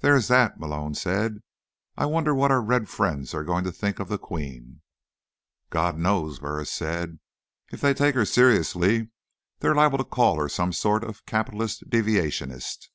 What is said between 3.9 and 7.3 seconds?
of the Queen." "God knows," Burris said.